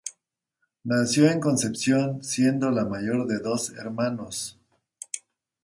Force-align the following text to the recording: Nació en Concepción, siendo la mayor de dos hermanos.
Nació 0.83 1.29
en 1.29 1.39
Concepción, 1.39 2.23
siendo 2.23 2.71
la 2.71 2.85
mayor 2.85 3.27
de 3.27 3.37
dos 3.37 3.69
hermanos. 3.77 4.57